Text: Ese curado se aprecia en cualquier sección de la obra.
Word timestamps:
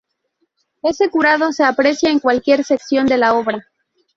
Ese 0.81 1.11
curado 1.11 1.53
se 1.53 1.63
aprecia 1.63 2.09
en 2.09 2.17
cualquier 2.19 2.63
sección 2.63 3.05
de 3.05 3.19
la 3.19 3.35
obra. 3.35 3.63